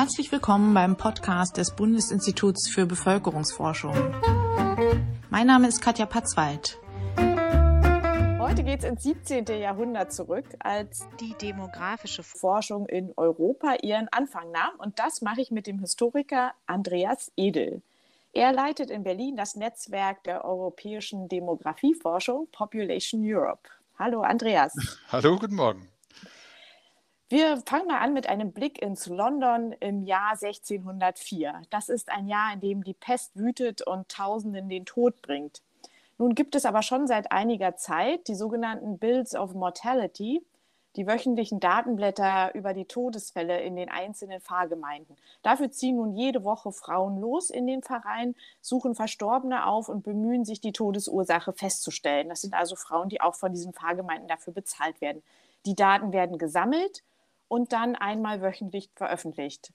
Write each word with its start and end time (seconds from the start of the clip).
Herzlich 0.00 0.32
willkommen 0.32 0.72
beim 0.72 0.96
Podcast 0.96 1.58
des 1.58 1.76
Bundesinstituts 1.76 2.70
für 2.70 2.86
Bevölkerungsforschung. 2.86 3.92
Mein 5.28 5.46
Name 5.46 5.68
ist 5.68 5.82
Katja 5.82 6.06
Patzwald. 6.06 6.78
Heute 8.38 8.64
geht 8.64 8.78
es 8.78 8.84
ins 8.86 9.02
17. 9.02 9.44
Jahrhundert 9.60 10.14
zurück, 10.14 10.46
als 10.58 11.06
die 11.20 11.34
demografische 11.34 12.22
Forschung 12.22 12.86
in 12.86 13.12
Europa 13.18 13.74
ihren 13.82 14.08
Anfang 14.10 14.50
nahm. 14.52 14.72
Und 14.78 14.98
das 14.98 15.20
mache 15.20 15.42
ich 15.42 15.50
mit 15.50 15.66
dem 15.66 15.80
Historiker 15.80 16.54
Andreas 16.64 17.30
Edel. 17.36 17.82
Er 18.32 18.54
leitet 18.54 18.88
in 18.88 19.04
Berlin 19.04 19.36
das 19.36 19.54
Netzwerk 19.54 20.24
der 20.24 20.46
europäischen 20.46 21.28
Demografieforschung 21.28 22.48
Population 22.52 23.20
Europe. 23.22 23.68
Hallo 23.98 24.22
Andreas. 24.22 24.72
Hallo, 25.12 25.36
guten 25.36 25.56
Morgen. 25.56 25.90
Wir 27.32 27.62
fangen 27.64 27.86
mal 27.86 28.00
an 28.00 28.12
mit 28.12 28.28
einem 28.28 28.50
Blick 28.50 28.82
ins 28.82 29.06
London 29.06 29.70
im 29.78 30.02
Jahr 30.02 30.32
1604. 30.32 31.62
Das 31.70 31.88
ist 31.88 32.10
ein 32.10 32.26
Jahr, 32.26 32.54
in 32.54 32.60
dem 32.60 32.82
die 32.82 32.92
Pest 32.92 33.36
wütet 33.36 33.82
und 33.82 34.08
Tausenden 34.08 34.68
den 34.68 34.84
Tod 34.84 35.22
bringt. 35.22 35.62
Nun 36.18 36.34
gibt 36.34 36.56
es 36.56 36.64
aber 36.64 36.82
schon 36.82 37.06
seit 37.06 37.30
einiger 37.30 37.76
Zeit 37.76 38.26
die 38.26 38.34
sogenannten 38.34 38.98
Bills 38.98 39.36
of 39.36 39.54
Mortality, 39.54 40.44
die 40.96 41.06
wöchentlichen 41.06 41.60
Datenblätter 41.60 42.52
über 42.56 42.74
die 42.74 42.86
Todesfälle 42.86 43.60
in 43.60 43.76
den 43.76 43.90
einzelnen 43.90 44.40
Pfarrgemeinden. 44.40 45.16
Dafür 45.42 45.70
ziehen 45.70 45.98
nun 45.98 46.16
jede 46.16 46.42
Woche 46.42 46.72
Frauen 46.72 47.20
los 47.20 47.50
in 47.50 47.68
den 47.68 47.84
Verein, 47.84 48.34
suchen 48.60 48.96
Verstorbene 48.96 49.66
auf 49.66 49.88
und 49.88 50.02
bemühen 50.02 50.44
sich, 50.44 50.60
die 50.60 50.72
Todesursache 50.72 51.52
festzustellen. 51.52 52.28
Das 52.28 52.40
sind 52.40 52.54
also 52.54 52.74
Frauen, 52.74 53.08
die 53.08 53.20
auch 53.20 53.36
von 53.36 53.52
diesen 53.52 53.72
Pfarrgemeinden 53.72 54.26
dafür 54.26 54.52
bezahlt 54.52 55.00
werden. 55.00 55.22
Die 55.64 55.76
Daten 55.76 56.12
werden 56.12 56.36
gesammelt 56.36 57.04
und 57.50 57.72
dann 57.72 57.96
einmal 57.96 58.40
wöchentlich 58.40 58.90
veröffentlicht. 58.94 59.72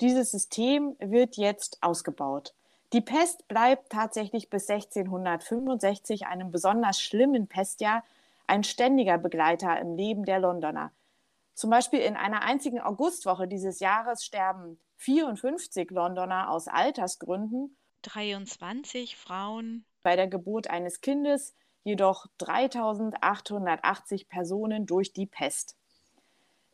Dieses 0.00 0.30
System 0.30 0.96
wird 0.98 1.36
jetzt 1.36 1.76
ausgebaut. 1.82 2.54
Die 2.94 3.02
Pest 3.02 3.46
bleibt 3.48 3.92
tatsächlich 3.92 4.48
bis 4.48 4.68
1665, 4.68 6.26
einem 6.26 6.50
besonders 6.50 7.02
schlimmen 7.02 7.46
Pestjahr, 7.46 8.02
ein 8.46 8.64
ständiger 8.64 9.18
Begleiter 9.18 9.78
im 9.78 9.94
Leben 9.94 10.24
der 10.24 10.38
Londoner. 10.38 10.90
Zum 11.52 11.68
Beispiel 11.68 12.00
in 12.00 12.16
einer 12.16 12.42
einzigen 12.42 12.80
Augustwoche 12.80 13.46
dieses 13.46 13.78
Jahres 13.80 14.24
sterben 14.24 14.80
54 14.96 15.90
Londoner 15.90 16.50
aus 16.50 16.66
Altersgründen, 16.66 17.76
23 18.02 19.18
Frauen 19.18 19.84
bei 20.02 20.16
der 20.16 20.28
Geburt 20.28 20.70
eines 20.70 21.02
Kindes, 21.02 21.54
jedoch 21.84 22.26
3880 22.38 24.30
Personen 24.30 24.86
durch 24.86 25.12
die 25.12 25.26
Pest. 25.26 25.76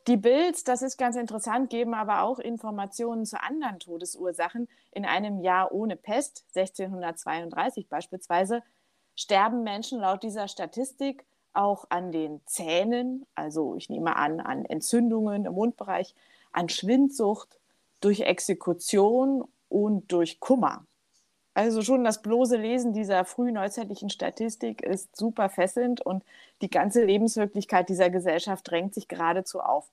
Die 0.07 0.17
Bilds, 0.17 0.63
das 0.63 0.83
ist 0.83 0.97
ganz 0.97 1.15
interessant, 1.15 1.71
geben 1.71 1.95
aber 1.95 2.21
auch 2.21 2.37
Informationen 2.37 3.25
zu 3.25 3.41
anderen 3.41 3.79
Todesursachen. 3.79 4.67
In 4.91 5.03
einem 5.03 5.39
Jahr 5.39 5.71
ohne 5.71 5.95
Pest, 5.95 6.45
1632 6.55 7.89
beispielsweise, 7.89 8.61
sterben 9.15 9.63
Menschen 9.63 9.99
laut 9.99 10.21
dieser 10.21 10.47
Statistik 10.47 11.25
auch 11.53 11.85
an 11.89 12.11
den 12.11 12.41
Zähnen, 12.45 13.25
also 13.33 13.75
ich 13.75 13.89
nehme 13.89 14.15
an, 14.15 14.41
an 14.41 14.65
Entzündungen 14.65 15.45
im 15.45 15.53
Mundbereich, 15.53 16.13
an 16.51 16.69
Schwindsucht, 16.69 17.59
durch 17.99 18.19
Exekution 18.19 19.43
und 19.69 20.11
durch 20.11 20.39
Kummer. 20.39 20.85
Also 21.55 21.81
schon 21.81 22.03
das 22.03 22.21
bloße 22.21 22.57
Lesen 22.57 22.91
dieser 22.91 23.23
frühneuzeitlichen 23.23 24.09
Statistik 24.09 24.81
ist 24.81 25.15
super 25.15 25.47
fesselnd 25.47 26.01
und 26.01 26.21
die 26.61 26.69
ganze 26.69 27.05
Lebenswirklichkeit 27.05 27.87
dieser 27.87 28.09
Gesellschaft 28.09 28.69
drängt 28.69 28.93
sich 28.93 29.07
geradezu 29.07 29.61
auf. 29.61 29.89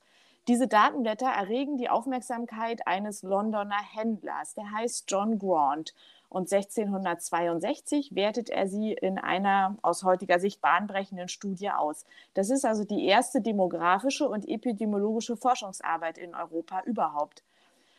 Diese 0.49 0.67
Datenblätter 0.67 1.29
erregen 1.29 1.77
die 1.77 1.89
Aufmerksamkeit 1.89 2.85
eines 2.85 3.23
Londoner 3.23 3.81
Händlers, 3.93 4.55
der 4.55 4.73
heißt 4.73 5.05
John 5.09 5.39
Grant. 5.39 5.93
Und 6.27 6.51
1662 6.51 8.13
wertet 8.13 8.49
er 8.49 8.67
sie 8.67 8.91
in 8.91 9.17
einer 9.17 9.77
aus 9.83 10.03
heutiger 10.03 10.39
Sicht 10.39 10.59
bahnbrechenden 10.59 11.29
Studie 11.29 11.69
aus. 11.69 12.05
Das 12.33 12.49
ist 12.49 12.65
also 12.65 12.83
die 12.83 13.05
erste 13.05 13.39
demografische 13.39 14.27
und 14.27 14.49
epidemiologische 14.49 15.37
Forschungsarbeit 15.37 16.17
in 16.17 16.35
Europa 16.35 16.81
überhaupt. 16.83 17.41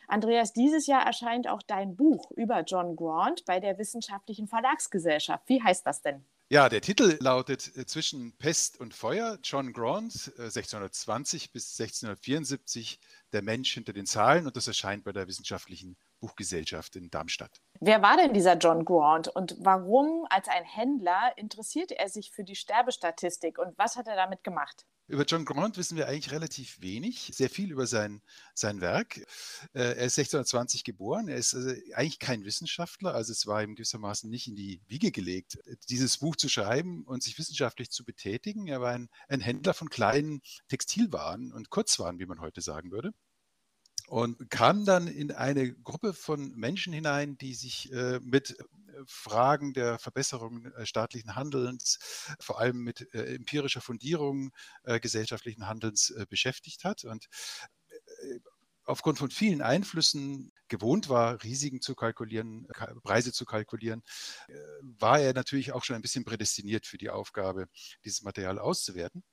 Andreas, 0.07 0.53
dieses 0.53 0.87
Jahr 0.87 1.05
erscheint 1.05 1.47
auch 1.47 1.61
dein 1.61 1.95
Buch 1.95 2.31
über 2.31 2.61
John 2.61 2.95
Grant 2.95 3.45
bei 3.45 3.59
der 3.59 3.77
Wissenschaftlichen 3.77 4.47
Verlagsgesellschaft. 4.47 5.43
Wie 5.47 5.61
heißt 5.61 5.85
das 5.85 6.01
denn? 6.01 6.25
Ja, 6.47 6.69
der 6.69 6.81
Titel 6.81 7.17
lautet 7.19 7.75
äh, 7.75 7.87
Zwischen 7.87 8.37
Pest 8.37 8.79
und 8.79 8.93
Feuer, 8.93 9.39
John 9.43 9.73
Grant, 9.73 10.31
1620 10.37 11.45
äh, 11.45 11.49
bis 11.51 11.79
1674, 11.79 12.99
der 13.33 13.41
Mensch 13.41 13.73
hinter 13.73 13.93
den 13.93 14.05
Zahlen 14.05 14.45
und 14.45 14.55
das 14.55 14.67
erscheint 14.67 15.03
bei 15.03 15.11
der 15.11 15.27
Wissenschaftlichen 15.27 15.97
Buchgesellschaft 16.19 16.95
in 16.97 17.09
Darmstadt. 17.09 17.61
Wer 17.79 18.03
war 18.03 18.17
denn 18.17 18.33
dieser 18.33 18.57
John 18.57 18.85
Grant 18.85 19.27
und 19.27 19.55
warum 19.59 20.27
als 20.29 20.47
ein 20.47 20.63
Händler 20.63 21.33
interessierte 21.35 21.97
er 21.97 22.09
sich 22.09 22.29
für 22.29 22.43
die 22.43 22.55
Sterbestatistik 22.55 23.57
und 23.57 23.75
was 23.79 23.95
hat 23.95 24.07
er 24.07 24.15
damit 24.15 24.43
gemacht? 24.43 24.85
Über 25.07 25.23
John 25.23 25.45
Grant 25.45 25.77
wissen 25.77 25.97
wir 25.97 26.07
eigentlich 26.07 26.31
relativ 26.31 26.81
wenig, 26.81 27.31
sehr 27.31 27.49
viel 27.49 27.71
über 27.71 27.85
sein, 27.85 28.23
sein 28.55 28.81
Werk. 28.81 29.17
Äh, 29.73 29.93
er 29.93 30.05
ist 30.05 30.17
1620 30.17 30.83
geboren, 30.83 31.27
er 31.27 31.37
ist 31.37 31.53
also 31.53 31.69
eigentlich 31.93 32.17
kein 32.17 32.43
Wissenschaftler, 32.43 33.13
also 33.13 33.31
es 33.31 33.45
war 33.45 33.61
ihm 33.61 33.75
gewissermaßen 33.75 34.27
nicht 34.29 34.47
in 34.47 34.55
die 34.55 34.81
Wiege 34.87 35.11
gelegt, 35.11 35.59
dieses 35.89 36.17
Buch 36.17 36.35
zu 36.35 36.49
schreiben 36.49 37.03
und 37.05 37.21
sich 37.21 37.37
wissenschaftlich 37.37 37.91
zu 37.91 38.03
betätigen. 38.03 38.67
Er 38.67 38.81
war 38.81 38.93
ein, 38.93 39.09
ein 39.27 39.41
Händler 39.41 39.75
von 39.75 39.89
kleinen 39.89 40.41
Textilwaren 40.69 41.53
und 41.53 41.69
Kurzwaren, 41.69 42.17
wie 42.17 42.25
man 42.25 42.41
heute 42.41 42.61
sagen 42.61 42.91
würde 42.91 43.13
und 44.07 44.49
kam 44.49 44.85
dann 44.85 45.07
in 45.07 45.31
eine 45.31 45.73
Gruppe 45.73 46.13
von 46.13 46.53
Menschen 46.55 46.93
hinein, 46.93 47.37
die 47.37 47.53
sich 47.53 47.91
äh, 47.91 48.19
mit 48.21 48.55
Fragen 49.07 49.73
der 49.73 49.99
Verbesserung 49.99 50.65
äh, 50.73 50.85
staatlichen 50.85 51.35
Handelns, 51.35 51.99
vor 52.39 52.59
allem 52.59 52.77
mit 52.77 53.13
äh, 53.13 53.35
empirischer 53.35 53.81
Fundierung 53.81 54.51
äh, 54.83 54.99
gesellschaftlichen 54.99 55.67
Handelns 55.67 56.13
beschäftigt 56.29 56.83
hat 56.83 57.03
und 57.03 57.27
aufgrund 58.85 59.17
von 59.17 59.31
vielen 59.31 59.61
Einflüssen 59.61 60.51
gewohnt 60.67 61.09
war, 61.09 61.43
Risiken 61.43 61.81
zu 61.81 61.95
kalkulieren, 61.95 62.67
Preise 63.03 63.31
zu 63.31 63.45
kalkulieren, 63.45 64.03
war 64.81 65.19
er 65.19 65.33
natürlich 65.33 65.71
auch 65.71 65.83
schon 65.83 65.95
ein 65.95 66.01
bisschen 66.01 66.25
prädestiniert 66.25 66.85
für 66.85 66.97
die 66.97 67.09
Aufgabe, 67.09 67.67
dieses 68.03 68.21
Material 68.21 68.59
auszuwerten. 68.59 69.23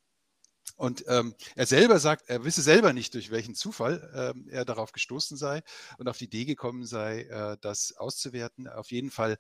Und 0.77 1.05
ähm, 1.09 1.35
er 1.55 1.67
selber 1.67 1.99
sagt, 1.99 2.29
er 2.29 2.45
wisse 2.45 2.63
selber 2.63 2.93
nicht, 2.93 3.15
durch 3.15 3.31
welchen 3.31 3.55
Zufall 3.55 4.11
ähm, 4.15 4.49
er 4.49 4.65
darauf 4.65 4.93
gestoßen 4.93 5.37
sei 5.37 5.63
und 5.99 6.09
auf 6.09 6.19
die 6.19 6.25
Idee 6.25 6.45
gekommen 6.45 6.87
sei, 6.87 7.23
äh, 7.23 7.57
das 7.61 7.93
auszuwerten. 7.97 8.69
Auf 8.69 8.91
jeden 8.91 9.11
Fall 9.11 9.39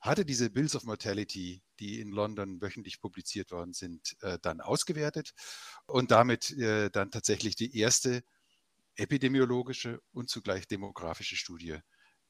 hatte 0.00 0.24
diese 0.24 0.50
Bills 0.50 0.74
of 0.76 0.84
Mortality, 0.84 1.62
die 1.78 2.00
in 2.00 2.10
London 2.10 2.60
wöchentlich 2.62 3.00
publiziert 3.00 3.50
worden 3.50 3.74
sind, 3.74 4.16
äh, 4.22 4.38
dann 4.40 4.60
ausgewertet 4.60 5.34
und 5.86 6.10
damit 6.10 6.50
äh, 6.58 6.90
dann 6.90 7.10
tatsächlich 7.10 7.56
die 7.56 7.76
erste 7.78 8.22
epidemiologische 8.96 10.00
und 10.12 10.30
zugleich 10.30 10.66
demografische 10.68 11.36
Studie 11.36 11.78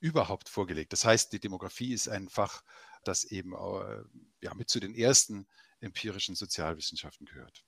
überhaupt 0.00 0.48
vorgelegt. 0.48 0.92
Das 0.92 1.04
heißt, 1.04 1.32
die 1.32 1.40
Demografie 1.40 1.92
ist 1.92 2.08
ein 2.08 2.28
Fach, 2.28 2.62
das 3.04 3.24
eben 3.24 3.54
äh, 3.54 4.02
ja, 4.40 4.54
mit 4.54 4.68
zu 4.70 4.80
den 4.80 4.94
ersten 4.94 5.46
empirischen 5.80 6.34
Sozialwissenschaften 6.34 7.26
gehört. 7.26 7.64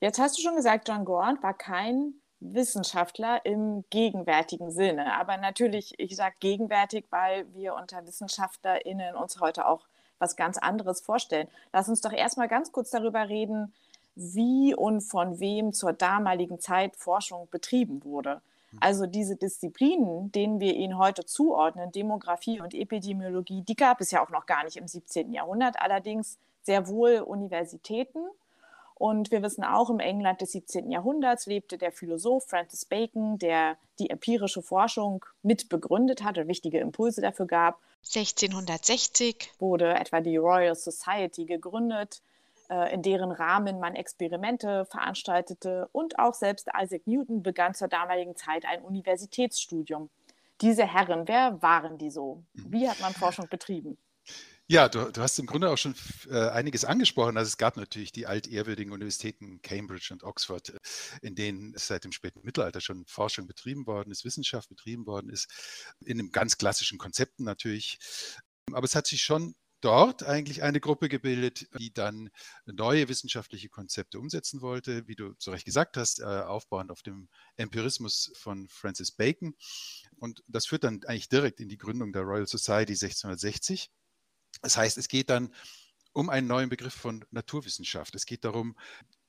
Jetzt 0.00 0.18
hast 0.18 0.38
du 0.38 0.42
schon 0.42 0.56
gesagt, 0.56 0.88
John 0.88 1.04
Grant 1.04 1.42
war 1.42 1.54
kein 1.54 2.14
Wissenschaftler 2.40 3.44
im 3.44 3.84
gegenwärtigen 3.90 4.70
Sinne. 4.70 5.14
Aber 5.14 5.36
natürlich, 5.36 5.94
ich 5.98 6.16
sage 6.16 6.36
gegenwärtig, 6.40 7.06
weil 7.10 7.46
wir 7.54 7.74
unter 7.74 8.06
WissenschaftlerInnen 8.06 9.14
uns 9.16 9.40
heute 9.40 9.66
auch 9.66 9.86
was 10.18 10.36
ganz 10.36 10.58
anderes 10.58 11.00
vorstellen. 11.00 11.48
Lass 11.72 11.88
uns 11.88 12.00
doch 12.00 12.12
erstmal 12.12 12.48
ganz 12.48 12.72
kurz 12.72 12.90
darüber 12.90 13.28
reden, 13.28 13.72
wie 14.14 14.74
und 14.74 15.02
von 15.02 15.40
wem 15.40 15.72
zur 15.72 15.92
damaligen 15.92 16.58
Zeit 16.58 16.96
Forschung 16.96 17.48
betrieben 17.50 18.02
wurde. 18.04 18.40
Hm. 18.70 18.78
Also 18.80 19.06
diese 19.06 19.36
Disziplinen, 19.36 20.32
denen 20.32 20.58
wir 20.58 20.74
ihnen 20.74 20.98
heute 20.98 21.24
zuordnen, 21.24 21.92
Demografie 21.92 22.60
und 22.60 22.74
Epidemiologie, 22.74 23.62
die 23.62 23.76
gab 23.76 24.00
es 24.00 24.10
ja 24.10 24.24
auch 24.24 24.30
noch 24.30 24.46
gar 24.46 24.64
nicht 24.64 24.76
im 24.76 24.88
17. 24.88 25.32
Jahrhundert, 25.32 25.80
allerdings 25.80 26.38
sehr 26.62 26.88
wohl 26.88 27.20
Universitäten 27.20 28.26
und 28.98 29.30
wir 29.30 29.42
wissen 29.42 29.62
auch, 29.62 29.90
im 29.90 30.00
England 30.00 30.40
des 30.40 30.52
17. 30.52 30.90
Jahrhunderts 30.90 31.44
lebte 31.44 31.76
der 31.76 31.92
Philosoph 31.92 32.46
Francis 32.46 32.86
Bacon, 32.86 33.38
der 33.38 33.76
die 33.98 34.08
empirische 34.08 34.62
Forschung 34.62 35.24
mit 35.42 35.68
begründet 35.68 36.24
hat 36.24 36.38
und 36.38 36.48
wichtige 36.48 36.80
Impulse 36.80 37.20
dafür 37.20 37.46
gab. 37.46 37.78
1660 38.04 39.52
wurde 39.58 39.94
etwa 39.94 40.20
die 40.22 40.38
Royal 40.38 40.74
Society 40.74 41.44
gegründet, 41.44 42.22
äh, 42.70 42.94
in 42.94 43.02
deren 43.02 43.32
Rahmen 43.32 43.80
man 43.80 43.96
Experimente 43.96 44.86
veranstaltete. 44.86 45.90
Und 45.92 46.18
auch 46.18 46.34
selbst 46.34 46.68
Isaac 46.80 47.06
Newton 47.06 47.42
begann 47.42 47.74
zur 47.74 47.88
damaligen 47.88 48.34
Zeit 48.34 48.64
ein 48.64 48.80
Universitätsstudium. 48.80 50.08
Diese 50.62 50.86
Herren, 50.86 51.28
wer 51.28 51.60
waren 51.60 51.98
die 51.98 52.10
so? 52.10 52.42
Wie 52.54 52.88
hat 52.88 53.00
man 53.00 53.12
Forschung 53.12 53.46
betrieben? 53.50 53.98
Ja, 54.68 54.88
du, 54.88 55.12
du, 55.12 55.20
hast 55.20 55.38
im 55.38 55.46
Grunde 55.46 55.70
auch 55.70 55.78
schon 55.78 55.94
äh, 56.28 56.48
einiges 56.48 56.84
angesprochen. 56.84 57.36
Also 57.36 57.48
es 57.48 57.56
gab 57.56 57.76
natürlich 57.76 58.10
die 58.10 58.26
altehrwürdigen 58.26 58.92
Universitäten 58.92 59.62
Cambridge 59.62 60.08
und 60.10 60.24
Oxford, 60.24 60.70
äh, 60.70 60.78
in 61.22 61.36
denen 61.36 61.74
seit 61.76 62.02
dem 62.02 62.10
späten 62.10 62.40
Mittelalter 62.42 62.80
schon 62.80 63.06
Forschung 63.06 63.46
betrieben 63.46 63.86
worden 63.86 64.10
ist, 64.10 64.24
Wissenschaft 64.24 64.68
betrieben 64.68 65.06
worden 65.06 65.30
ist, 65.30 65.94
in 66.04 66.18
einem 66.18 66.32
ganz 66.32 66.58
klassischen 66.58 66.98
Konzepten 66.98 67.44
natürlich. 67.44 67.98
Aber 68.72 68.84
es 68.84 68.96
hat 68.96 69.06
sich 69.06 69.22
schon 69.22 69.54
dort 69.80 70.24
eigentlich 70.24 70.64
eine 70.64 70.80
Gruppe 70.80 71.08
gebildet, 71.08 71.68
die 71.78 71.92
dann 71.92 72.28
neue 72.64 73.08
wissenschaftliche 73.08 73.68
Konzepte 73.68 74.18
umsetzen 74.18 74.62
wollte, 74.62 75.06
wie 75.06 75.14
du 75.14 75.34
zu 75.34 75.52
Recht 75.52 75.64
gesagt 75.64 75.96
hast, 75.96 76.18
äh, 76.18 76.24
aufbauend 76.24 76.90
auf 76.90 77.02
dem 77.02 77.28
Empirismus 77.54 78.32
von 78.34 78.66
Francis 78.68 79.12
Bacon. 79.12 79.54
Und 80.18 80.42
das 80.48 80.66
führt 80.66 80.82
dann 80.82 81.04
eigentlich 81.04 81.28
direkt 81.28 81.60
in 81.60 81.68
die 81.68 81.78
Gründung 81.78 82.12
der 82.12 82.22
Royal 82.22 82.48
Society 82.48 82.94
1660. 82.94 83.92
Das 84.62 84.76
heißt, 84.76 84.98
es 84.98 85.08
geht 85.08 85.30
dann 85.30 85.52
um 86.12 86.30
einen 86.30 86.46
neuen 86.46 86.68
Begriff 86.68 86.94
von 86.94 87.24
Naturwissenschaft. 87.30 88.14
Es 88.14 88.26
geht 88.26 88.44
darum, 88.44 88.76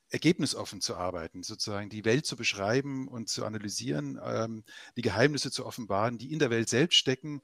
ergebnisoffen 0.10 0.80
zu 0.80 0.96
arbeiten, 0.96 1.44
sozusagen 1.44 1.90
die 1.90 2.06
Welt 2.06 2.26
zu 2.26 2.38
beschreiben 2.38 3.08
und 3.08 3.28
zu 3.28 3.46
analysieren, 3.46 4.20
ähm, 4.24 4.64
die 4.96 5.02
Geheimnisse 5.02 5.52
zu 5.52 5.66
offenbaren, 5.66 6.18
die 6.18 6.32
in 6.32 6.40
der 6.40 6.50
Welt 6.50 6.70
selbst 6.70 6.96
stecken, 6.96 7.42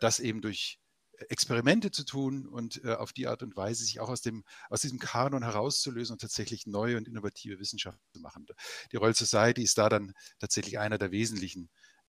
das 0.00 0.18
eben 0.18 0.40
durch 0.40 0.80
Experimente 1.28 1.90
zu 1.90 2.04
tun 2.04 2.46
und 2.46 2.82
äh, 2.84 2.94
auf 2.94 3.12
die 3.12 3.26
Art 3.26 3.42
und 3.42 3.56
Weise 3.56 3.84
sich 3.84 4.00
auch 4.00 4.08
aus, 4.08 4.22
dem, 4.22 4.44
aus 4.70 4.80
diesem 4.80 4.98
Kanon 4.98 5.42
herauszulösen 5.42 6.14
und 6.14 6.20
tatsächlich 6.20 6.66
neue 6.66 6.96
und 6.96 7.06
innovative 7.06 7.58
Wissenschaft 7.58 7.98
zu 8.12 8.20
machen. 8.20 8.46
Die 8.90 8.96
Royal 8.96 9.14
Society 9.14 9.62
ist 9.62 9.76
da 9.78 9.88
dann 9.88 10.14
tatsächlich 10.38 10.78
einer 10.78 10.98
der 10.98 11.10
wesentlichen 11.10 11.68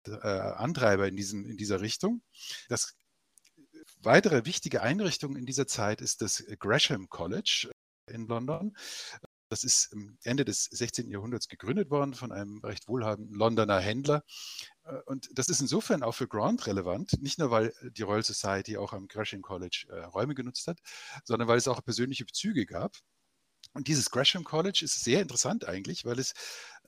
äh, 0.06 0.28
Antreiber 0.28 1.08
in, 1.08 1.16
diesem, 1.16 1.46
in 1.46 1.58
dieser 1.58 1.82
Richtung. 1.82 2.22
Das 2.70 2.96
weitere 4.02 4.46
wichtige 4.46 4.82
Einrichtung 4.82 5.36
in 5.36 5.46
dieser 5.46 5.68
Zeit 5.68 6.02
ist 6.02 6.22
das 6.22 6.44
Gresham 6.60 7.10
College 7.10 7.70
in 8.08 8.28
London. 8.28 8.76
Das 9.50 9.64
ist 9.64 9.96
Ende 10.24 10.44
des 10.44 10.66
16. 10.66 11.10
Jahrhunderts 11.10 11.48
gegründet 11.48 11.90
worden 11.90 12.14
von 12.14 12.32
einem 12.32 12.60
recht 12.64 12.88
wohlhabenden 12.88 13.34
Londoner 13.34 13.80
Händler. 13.80 14.24
Äh, 14.84 14.98
und 15.06 15.30
das 15.34 15.48
ist 15.48 15.62
insofern 15.62 16.04
auch 16.04 16.14
für 16.14 16.28
Grant 16.28 16.68
relevant, 16.68 17.22
nicht 17.22 17.40
nur 17.40 17.50
weil 17.52 17.74
die 17.92 18.02
Royal 18.02 18.24
Society 18.24 18.78
auch 18.78 18.94
am 18.94 19.08
Gresham 19.08 19.42
College 19.42 19.86
äh, 19.90 20.04
Räume 20.06 20.36
genutzt 20.36 20.68
hat, 20.68 20.80
sondern 21.24 21.48
weil 21.48 21.58
es 21.58 21.68
auch 21.68 21.84
persönliche 21.84 22.26
Bezüge 22.26 22.66
gab. 22.66 22.98
Und 23.74 23.88
dieses 23.88 24.10
Gresham 24.10 24.44
College 24.44 24.82
ist 24.84 25.04
sehr 25.04 25.22
interessant 25.22 25.66
eigentlich, 25.66 26.04
weil 26.04 26.20
es 26.20 26.34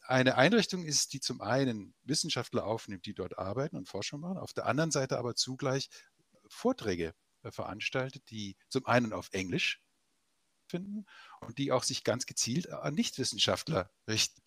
eine 0.02 0.36
Einrichtung 0.38 0.84
ist, 0.84 1.14
die 1.14 1.20
zum 1.20 1.40
einen 1.42 1.94
Wissenschaftler 2.04 2.66
aufnimmt, 2.66 3.06
die 3.06 3.14
dort 3.14 3.38
arbeiten 3.38 3.78
und 3.78 3.88
Forschung 3.88 4.22
machen, 4.22 4.38
auf 4.38 4.54
der 4.54 4.66
anderen 4.66 4.92
Seite 4.92 5.20
aber 5.20 5.36
zugleich 5.36 5.90
Vorträge 6.50 7.14
äh, 7.44 7.52
veranstaltet, 7.52 8.30
die 8.30 8.58
zum 8.68 8.86
einen 8.86 9.14
auf 9.14 9.30
Englisch 9.32 9.82
finden 10.68 11.06
und 11.42 11.58
die 11.58 11.72
auch 11.72 11.84
sich 11.84 12.04
ganz 12.04 12.26
gezielt 12.26 12.70
an 12.70 12.94
Nichtwissenschaftler 12.94 13.90
richten. 14.08 14.42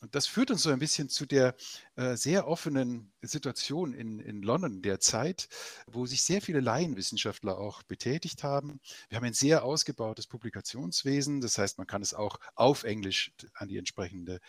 Und 0.00 0.14
das 0.14 0.26
führt 0.28 0.50
uns 0.52 0.62
so 0.62 0.70
ein 0.70 0.78
bisschen 0.78 1.08
zu 1.08 1.26
der 1.26 1.56
äh, 1.96 2.16
sehr 2.16 2.46
offenen 2.46 3.12
Situation 3.20 3.94
in, 3.94 4.20
in 4.20 4.42
London 4.42 4.80
der 4.80 5.00
Zeit, 5.00 5.48
wo 5.86 6.06
sich 6.06 6.22
sehr 6.22 6.40
viele 6.40 6.60
Laienwissenschaftler 6.60 7.58
auch 7.58 7.82
betätigt 7.82 8.44
haben. 8.44 8.80
Wir 9.08 9.16
haben 9.16 9.24
ein 9.24 9.34
sehr 9.34 9.64
ausgebautes 9.64 10.28
Publikationswesen, 10.28 11.40
das 11.40 11.58
heißt, 11.58 11.78
man 11.78 11.88
kann 11.88 12.02
es 12.02 12.14
auch 12.14 12.38
auf 12.54 12.84
Englisch 12.84 13.32
an 13.54 13.68
die 13.68 13.76
entsprechende 13.76 14.40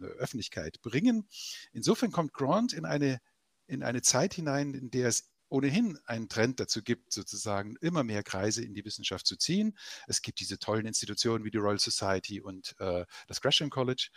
äh, 0.00 0.04
Öffentlichkeit 0.04 0.82
bringen. 0.82 1.28
Insofern 1.72 2.10
kommt 2.10 2.32
Grant 2.32 2.72
in 2.72 2.84
eine, 2.84 3.20
in 3.68 3.84
eine 3.84 4.02
Zeit 4.02 4.34
hinein, 4.34 4.74
in 4.74 4.90
der 4.90 5.08
es 5.08 5.30
ohnehin 5.48 5.98
einen 6.06 6.28
Trend 6.28 6.60
dazu 6.60 6.82
gibt, 6.82 7.12
sozusagen 7.12 7.76
immer 7.80 8.02
mehr 8.02 8.22
Kreise 8.22 8.64
in 8.64 8.74
die 8.74 8.84
Wissenschaft 8.84 9.26
zu 9.26 9.36
ziehen. 9.36 9.76
Es 10.06 10.22
gibt 10.22 10.40
diese 10.40 10.58
tollen 10.58 10.86
Institutionen 10.86 11.44
wie 11.44 11.50
die 11.50 11.58
Royal 11.58 11.78
Society 11.78 12.40
und 12.40 12.74
äh, 12.78 13.04
das 13.28 13.40
Gresham 13.40 13.70
College. 13.70 14.08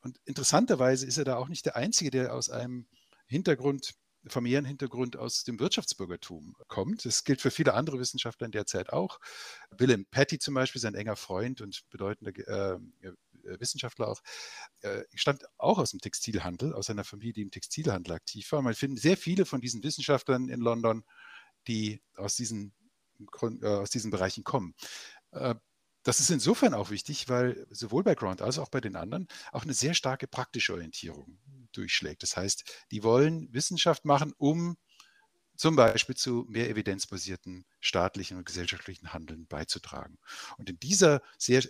Und 0.00 0.18
interessanterweise 0.24 1.06
ist 1.06 1.18
er 1.18 1.24
da 1.24 1.36
auch 1.36 1.48
nicht 1.48 1.66
der 1.66 1.76
Einzige, 1.76 2.10
der 2.10 2.34
aus 2.34 2.50
einem 2.50 2.86
Hintergrund, 3.26 3.94
familiären 4.28 4.64
Hintergrund 4.64 5.16
aus 5.16 5.44
dem 5.44 5.58
Wirtschaftsbürgertum 5.60 6.56
kommt. 6.68 7.04
Das 7.04 7.24
gilt 7.24 7.40
für 7.40 7.50
viele 7.50 7.74
andere 7.74 7.98
Wissenschaftler 7.98 8.46
in 8.46 8.52
der 8.52 8.66
Zeit 8.66 8.92
auch. 8.92 9.18
Willem 9.70 10.06
Petty 10.06 10.38
zum 10.38 10.54
Beispiel, 10.54 10.80
sein 10.80 10.94
enger 10.94 11.16
Freund 11.16 11.60
und 11.60 11.82
bedeutender 11.90 12.32
äh, 12.48 13.06
äh, 13.06 13.60
Wissenschaftler 13.60 14.08
auch, 14.08 14.20
äh, 14.80 15.02
stammt 15.14 15.44
auch 15.58 15.78
aus 15.78 15.90
dem 15.90 16.00
Textilhandel, 16.00 16.74
aus 16.74 16.90
einer 16.90 17.04
Familie, 17.04 17.34
die 17.34 17.42
im 17.42 17.50
Textilhandel 17.50 18.14
aktiv 18.14 18.50
war. 18.52 18.62
Man 18.62 18.74
findet 18.74 19.02
sehr 19.02 19.16
viele 19.16 19.44
von 19.44 19.60
diesen 19.60 19.82
Wissenschaftlern 19.82 20.48
in 20.48 20.60
London, 20.60 21.04
die 21.66 22.02
aus 22.16 22.36
diesen, 22.36 22.72
äh, 23.42 23.66
aus 23.66 23.90
diesen 23.90 24.10
Bereichen 24.10 24.44
kommen. 24.44 24.74
Das 26.08 26.20
ist 26.20 26.30
insofern 26.30 26.72
auch 26.72 26.88
wichtig, 26.88 27.28
weil 27.28 27.66
sowohl 27.68 28.02
bei 28.02 28.14
Grant 28.14 28.40
als 28.40 28.58
auch 28.58 28.70
bei 28.70 28.80
den 28.80 28.96
anderen 28.96 29.28
auch 29.52 29.64
eine 29.64 29.74
sehr 29.74 29.92
starke 29.92 30.26
praktische 30.26 30.72
Orientierung 30.72 31.38
durchschlägt. 31.72 32.22
Das 32.22 32.34
heißt, 32.34 32.86
die 32.92 33.02
wollen 33.02 33.52
Wissenschaft 33.52 34.06
machen, 34.06 34.32
um 34.38 34.78
zum 35.56 35.76
Beispiel 35.76 36.16
zu 36.16 36.46
mehr 36.48 36.70
evidenzbasierten 36.70 37.66
staatlichen 37.80 38.38
und 38.38 38.46
gesellschaftlichen 38.46 39.12
Handeln 39.12 39.46
beizutragen. 39.48 40.18
Und 40.58 40.70
in 40.70 40.80
dieser 40.80 41.22
sehr 41.38 41.62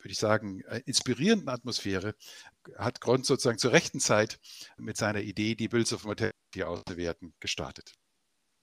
würde 0.00 0.12
ich 0.12 0.18
sagen, 0.18 0.62
äh, 0.66 0.82
inspirierenden 0.86 1.48
Atmosphäre 1.48 2.16
hat 2.76 3.00
Grund 3.00 3.26
sozusagen 3.26 3.58
zur 3.58 3.72
rechten 3.72 4.00
Zeit 4.00 4.40
mit 4.76 4.96
seiner 4.96 5.20
Idee, 5.22 5.54
die 5.56 5.68
Bills 5.68 5.92
of 5.92 6.04
Mortality 6.04 6.64
auszuwerten, 6.64 7.34
gestartet. 7.40 7.94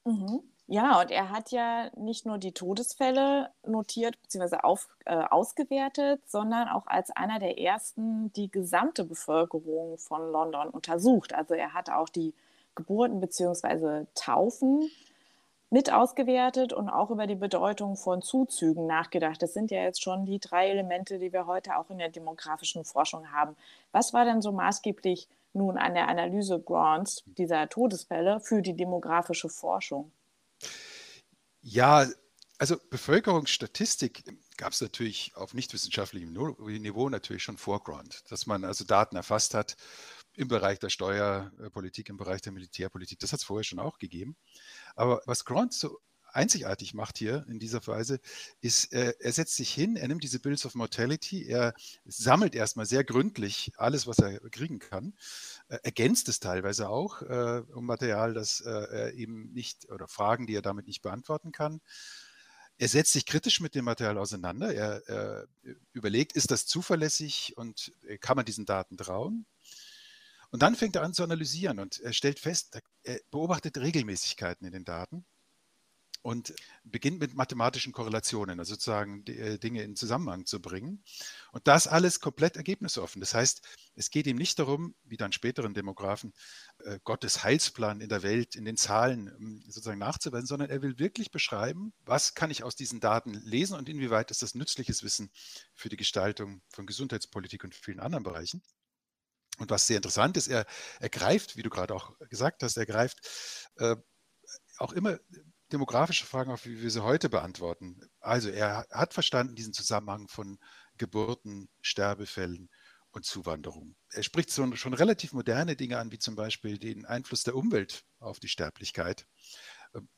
Mhm. 0.06 0.55
Ja, 0.68 1.00
und 1.00 1.12
er 1.12 1.30
hat 1.30 1.52
ja 1.52 1.92
nicht 1.96 2.26
nur 2.26 2.40
die 2.40 2.52
Todesfälle 2.52 3.52
notiert 3.68 4.20
bzw. 4.24 4.58
äh, 5.06 5.16
ausgewertet, 5.30 6.22
sondern 6.28 6.70
auch 6.70 6.88
als 6.88 7.12
einer 7.12 7.38
der 7.40 7.60
ersten 7.60 8.34
die 8.34 8.50
gesamte 8.50 9.04
Bevölkerung 9.04 10.00
von 10.00 10.32
London 10.32 10.70
untersucht. 10.70 11.34
Also 11.34 11.54
er 11.54 11.74
hat 11.74 11.92
auch 11.92 12.10
die 12.10 12.34
Geburten 12.74 13.20
bzw. 13.20 14.06
Taufen 14.16 14.90
mit 15.70 15.92
ausgewertet 15.94 16.74
und 16.74 16.90
auch 16.90 17.12
über 17.12 17.28
die 17.28 17.36
Bedeutung 17.36 17.96
von 17.96 18.24
Zuzügen 18.24 18.88
nachgedacht. 18.88 19.42
Das 19.44 19.54
sind 19.54 19.70
ja 19.72 19.84
jetzt 19.84 20.02
schon 20.02 20.26
die 20.26 20.40
drei 20.40 20.70
Elemente, 20.70 21.20
die 21.20 21.32
wir 21.32 21.46
heute 21.48 21.78
auch 21.78 21.92
in 21.92 22.00
der 22.00 22.10
demografischen 22.10 22.86
Forschung 22.86 23.32
haben. 23.32 23.56
Was 23.92 24.14
war 24.14 24.26
denn 24.26 24.42
so 24.42 24.52
maßgeblich 24.52 25.28
nun 25.54 25.78
an 25.78 25.94
der 25.94 26.08
Analyse 26.08 26.60
Grants 26.60 27.24
dieser 27.38 27.70
Todesfälle 27.70 28.40
für 28.40 28.62
die 28.64 28.74
demografische 28.76 29.50
Forschung? 29.50 30.12
Ja, 31.62 32.08
also 32.58 32.78
Bevölkerungsstatistik 32.90 34.24
gab 34.58 34.74
es 34.74 34.82
natürlich 34.82 35.36
auf 35.36 35.54
nichtwissenschaftlichem 35.54 36.32
Niveau 36.34 37.10
natürlich 37.10 37.44
schon 37.44 37.58
vor 37.58 37.84
Grant, 37.84 38.24
dass 38.30 38.46
man 38.46 38.64
also 38.64 38.86
Daten 38.86 39.16
erfasst 39.16 39.54
hat 39.54 39.76
im 40.36 40.48
Bereich 40.48 40.80
der 40.80 40.90
Steuerpolitik, 40.90 42.10
im 42.10 42.18
Bereich 42.18 42.42
der 42.42 42.54
Militärpolitik. 42.54 43.20
Das 43.20 43.34
hat 43.34 43.40
es 43.40 43.46
vorher 43.46 43.64
schon 43.64 43.80
auch 43.80 43.98
gegeben. 43.98 44.38
Aber 44.96 45.22
was 45.26 45.46
Grant 45.46 45.74
so 45.74 46.00
einzigartig 46.36 46.94
macht 46.94 47.18
hier 47.18 47.46
in 47.48 47.60
dieser 47.60 47.86
Weise, 47.88 48.20
ist, 48.62 48.92
äh, 48.94 49.14
er 49.20 49.32
setzt 49.32 49.56
sich 49.56 49.74
hin, 49.74 49.96
er 49.96 50.08
nimmt 50.08 50.24
diese 50.24 50.40
Bills 50.40 50.66
of 50.66 50.76
Mortality, 50.76 51.46
er 51.46 51.74
sammelt 52.06 52.56
erstmal 52.56 52.86
sehr 52.86 53.04
gründlich 53.04 53.72
alles, 53.78 54.06
was 54.08 54.20
er 54.20 54.40
kriegen 54.50 54.80
kann, 54.80 55.14
äh, 55.70 55.78
ergänzt 55.84 56.30
es 56.30 56.40
teilweise 56.40 56.90
auch 56.90 57.22
äh, 57.22 57.64
um 57.74 57.86
Material, 57.86 58.34
das 58.34 58.62
äh, 58.62 58.70
er 58.70 59.14
eben 59.14 59.52
nicht 59.54 59.90
oder 59.90 60.08
Fragen, 60.08 60.48
die 60.48 60.56
er 60.56 60.62
damit 60.62 60.88
nicht 60.88 61.02
beantworten 61.02 61.52
kann. 61.52 61.82
Er 62.78 62.90
setzt 62.90 63.14
sich 63.14 63.26
kritisch 63.26 63.62
mit 63.62 63.74
dem 63.74 63.86
Material 63.86 64.18
auseinander. 64.18 64.74
Er, 64.74 65.02
er 65.08 65.48
überlegt, 65.94 66.34
ist 66.34 66.52
das 66.52 66.66
zuverlässig 66.66 67.54
und 67.56 67.94
äh, 68.06 68.18
kann 68.18 68.36
man 68.36 68.46
diesen 68.46 68.66
Daten 68.66 68.98
trauen? 68.98 69.46
Und 70.52 70.62
dann 70.62 70.76
fängt 70.76 70.96
er 70.96 71.04
an 71.04 71.14
zu 71.14 71.24
analysieren 71.24 71.80
und 71.80 72.00
er 72.00 72.14
stellt 72.14 72.40
fest, 72.40 72.80
er 73.04 73.20
beobachtet 73.32 73.78
Regelmäßigkeiten 73.78 74.66
in 74.66 74.74
den 74.74 74.86
Daten 74.86 75.26
und 76.26 76.56
beginnt 76.84 77.20
mit 77.20 77.36
mathematischen 77.36 77.94
Korrelationen, 77.94 78.58
also 78.60 78.74
sozusagen 78.74 79.24
äh, 79.28 79.60
Dinge 79.60 79.84
in 79.84 79.96
Zusammenhang 79.96 80.48
zu 80.48 80.60
bringen. 80.60 81.04
Und 81.52 81.68
das 81.68 81.88
alles 81.88 82.20
komplett 82.20 82.58
ergebnisoffen. 82.58 83.20
Das 83.20 83.36
heißt, 83.36 83.62
es 83.94 84.10
geht 84.10 84.26
ihm 84.26 84.36
nicht 84.36 84.58
darum, 84.58 84.96
wie 85.04 85.18
dann 85.18 85.32
späteren 85.32 85.76
Demografen, 85.76 86.34
äh, 86.80 86.98
Gottes 87.04 87.44
Heilsplan 87.44 88.02
in 88.02 88.10
der 88.10 88.24
Welt 88.24 88.56
in 88.56 88.66
den 88.66 88.76
Zahlen 88.76 89.28
ähm, 89.28 89.64
sozusagen 89.68 90.00
nachzuweisen, 90.00 90.48
sondern 90.48 90.72
er 90.72 90.82
will 90.82 90.98
wirklich 90.98 91.30
beschreiben, 91.30 91.94
was 92.00 92.34
kann 92.34 92.50
ich 92.50 92.64
aus 92.64 92.76
diesen 92.76 93.00
Daten 93.00 93.36
lesen 93.36 93.78
und 93.78 93.88
inwieweit 93.88 94.32
ist 94.32 94.42
das 94.42 94.56
nützliches 94.56 95.04
Wissen 95.04 95.30
für 95.76 95.90
die 95.90 95.98
Gestaltung 95.98 96.64
von 96.70 96.88
Gesundheitspolitik 96.88 97.64
und 97.64 97.76
vielen 97.76 98.00
anderen 98.00 98.24
Bereichen. 98.24 98.64
Und 99.60 99.70
was 99.70 99.86
sehr 99.86 99.98
interessant 99.98 100.38
ist, 100.38 100.48
er, 100.48 100.66
er 101.00 101.10
greift, 101.10 101.56
wie 101.56 101.62
du 101.62 101.70
gerade 101.70 101.94
auch 101.94 102.18
gesagt 102.30 102.64
hast, 102.64 102.78
er 102.78 102.88
greift 102.88 103.20
äh, 103.76 103.96
auch 104.78 104.94
immer 104.94 105.20
demografische 105.72 106.26
Fragen 106.26 106.52
auf, 106.52 106.66
wie 106.66 106.82
wir 106.82 106.92
sie 106.92 107.04
heute 107.04 107.30
beantworten. 107.30 108.00
Also 108.20 108.50
er 108.50 108.86
hat 108.92 109.14
verstanden 109.14 109.56
diesen 109.56 109.74
Zusammenhang 109.74 110.28
von 110.28 110.58
Geburten, 110.98 111.70
Sterbefällen 111.82 112.70
und 113.12 113.26
Zuwanderung. 113.26 113.96
Er 114.12 114.24
spricht 114.24 114.52
so, 114.52 114.76
schon 114.76 114.94
relativ 114.94 115.32
moderne 115.32 115.76
Dinge 115.76 115.98
an, 115.98 116.12
wie 116.12 116.20
zum 116.20 116.36
Beispiel 116.36 116.78
den 116.78 117.06
Einfluss 117.06 117.44
der 117.44 117.56
Umwelt 117.56 118.04
auf 118.20 118.40
die 118.40 118.50
Sterblichkeit. 118.50 119.26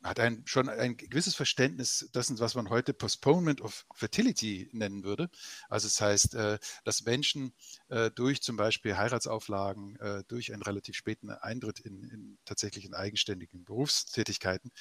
Hat 0.04 0.20
ein, 0.20 0.44
schon 0.46 0.70
ein 0.70 0.98
gewisses 0.98 1.36
Verständnis 1.36 2.10
dessen, 2.14 2.40
was 2.40 2.56
man 2.56 2.70
heute 2.70 2.94
Postponement 2.94 3.62
of 3.62 3.86
Fertility 3.94 4.70
nennen 4.72 5.04
würde. 5.04 5.30
Also 5.70 5.88
das 5.88 6.02
heißt, 6.02 6.36
äh, 6.36 6.60
dass 6.84 7.04
Menschen 7.04 7.54
äh, 7.90 8.12
durch 8.12 8.42
zum 8.42 8.58
Beispiel 8.58 8.98
Heiratsauflagen, 8.98 10.00
äh, 10.00 10.24
durch 10.28 10.54
einen 10.54 10.62
relativ 10.62 10.96
späten 10.96 11.30
Eintritt 11.30 11.80
in, 11.80 12.04
in 12.04 12.38
tatsächlich 12.46 12.86
in 12.86 12.94
eigenständigen 12.94 13.64
Berufstätigkeiten 13.64 14.72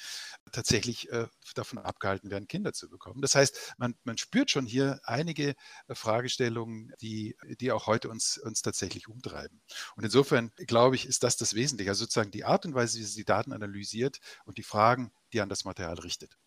tatsächlich 0.51 1.09
davon 1.55 1.79
abgehalten 1.79 2.29
werden, 2.29 2.47
Kinder 2.47 2.73
zu 2.73 2.89
bekommen. 2.89 3.21
Das 3.21 3.35
heißt, 3.35 3.75
man, 3.77 3.95
man 4.03 4.17
spürt 4.17 4.51
schon 4.51 4.65
hier 4.65 4.99
einige 5.03 5.55
Fragestellungen, 5.89 6.93
die, 7.01 7.35
die 7.59 7.71
auch 7.71 7.87
heute 7.87 8.09
uns, 8.09 8.37
uns 8.37 8.61
tatsächlich 8.61 9.07
umtreiben. 9.07 9.61
Und 9.95 10.03
insofern 10.03 10.51
glaube 10.55 10.95
ich, 10.95 11.05
ist 11.05 11.23
das 11.23 11.37
das 11.37 11.53
Wesentliche. 11.53 11.91
Also 11.91 12.05
sozusagen 12.05 12.31
die 12.31 12.45
Art 12.45 12.65
und 12.65 12.73
Weise, 12.73 12.99
wie 12.99 13.03
sie 13.03 13.17
die 13.17 13.25
Daten 13.25 13.53
analysiert 13.53 14.19
und 14.45 14.57
die 14.57 14.63
Fragen, 14.87 15.11
die 15.33 15.41
an 15.41 15.49
das 15.49 15.65
Material 15.65 15.99
richtet. 15.99 16.37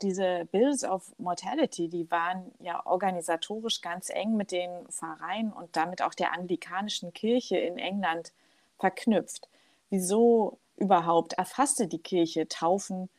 Diese 0.00 0.48
Bills 0.50 0.84
of 0.84 1.12
Mortality, 1.18 1.88
die 1.88 2.10
waren 2.10 2.50
ja 2.58 2.84
organisatorisch 2.86 3.82
ganz 3.82 4.08
eng 4.08 4.36
mit 4.36 4.52
den 4.52 4.86
Pfarreien 4.88 5.52
und 5.52 5.76
damit 5.76 6.00
auch 6.00 6.14
der 6.14 6.32
anglikanischen 6.32 7.12
Kirche 7.12 7.58
in 7.58 7.76
England 7.76 8.32
verknüpft. 8.78 9.48
Wieso 9.90 10.58
überhaupt 10.76 11.34
erfasste 11.34 11.86
die 11.86 11.98
Kirche 11.98 12.48
Taufen, 12.48 13.10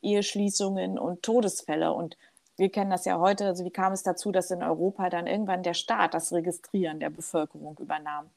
Eheschließungen 0.00 0.98
und 0.98 1.22
Todesfälle? 1.22 1.92
Und 1.92 2.16
wir 2.56 2.70
kennen 2.70 2.90
das 2.90 3.04
ja 3.04 3.18
heute, 3.18 3.46
also 3.46 3.62
wie 3.66 3.70
kam 3.70 3.92
es 3.92 4.04
dazu, 4.04 4.32
dass 4.32 4.50
in 4.50 4.62
Europa 4.62 5.10
dann 5.10 5.26
irgendwann 5.26 5.62
der 5.62 5.74
Staat 5.74 6.14
das 6.14 6.32
Registrieren 6.32 6.98
der 6.98 7.10
Bevölkerung 7.10 7.76
übernahm? 7.78 8.30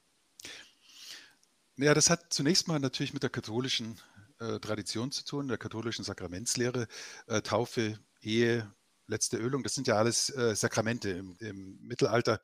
Ja, 1.77 1.94
das 1.94 2.10
hat 2.10 2.25
zunächst 2.29 2.67
mal 2.67 2.79
natürlich 2.79 3.13
mit 3.13 3.24
der 3.24 3.29
katholischen 3.29 3.98
äh, 4.39 4.60
Tradition 4.60 5.12
zu 5.12 5.25
tun, 5.25 5.48
der 5.48 5.58
katholischen 5.58 6.03
Sakramentslehre, 6.03 6.88
äh, 7.27 7.41
Taufe, 7.41 8.00
Ehe, 8.22 8.72
letzte 9.08 9.38
Ölung, 9.38 9.63
das 9.63 9.74
sind 9.74 9.88
ja 9.88 9.96
alles 9.96 10.29
äh, 10.29 10.56
Sakramente 10.56 11.10
im, 11.10 11.36
im 11.39 11.79
Mittelalter 11.82 12.41